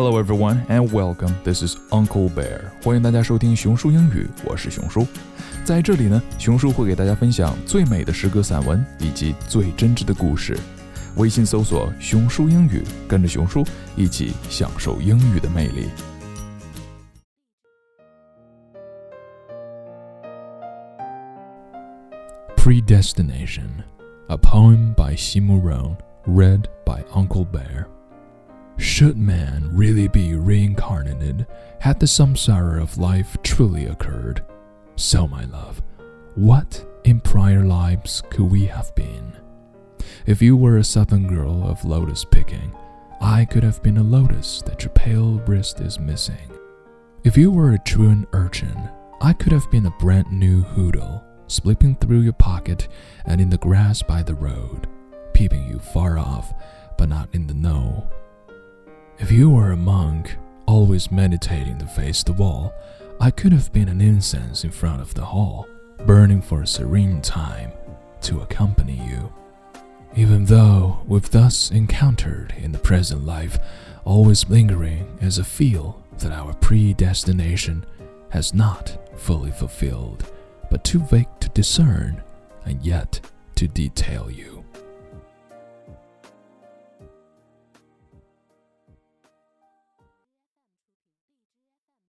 [0.00, 1.34] Hello everyone and welcome.
[1.42, 2.70] This is Uncle Bear.
[2.84, 5.04] 欢迎大家收听熊叔英语，我是熊叔。
[5.64, 10.56] 在这里呢，熊叔会给大家分享最美的诗歌散文以及最真挚的故事。
[11.16, 13.64] 微信搜索“熊叔英语”，跟着熊叔
[13.96, 15.88] 一起享受英语的魅力。
[22.56, 23.82] Predestination,
[24.28, 27.86] a poem by Xi Murong, read by Uncle Bear.
[28.98, 31.46] Should man really be reincarnated
[31.78, 34.44] had the samsara of life truly occurred?
[34.96, 35.80] So, my love,
[36.34, 39.36] what in prior lives could we have been?
[40.26, 42.72] If you were a southern girl of lotus picking,
[43.20, 46.50] I could have been a lotus that your pale wrist is missing.
[47.22, 51.94] If you were a truant urchin, I could have been a brand new hoodle, slipping
[51.94, 52.88] through your pocket
[53.26, 54.88] and in the grass by the road,
[55.34, 56.52] peeping you far off,
[56.96, 58.10] but not in the know.
[59.20, 60.36] If you were a monk,
[60.66, 62.72] always meditating to face the wall,
[63.20, 65.66] I could have been an incense in front of the hall,
[66.06, 67.72] burning for a serene time
[68.20, 69.32] to accompany you.
[70.14, 73.58] Even though we've thus encountered in the present life,
[74.04, 77.84] always lingering as a feel that our predestination
[78.30, 80.30] has not fully fulfilled,
[80.70, 82.22] but too vague to discern
[82.64, 83.20] and yet
[83.56, 84.64] to detail you.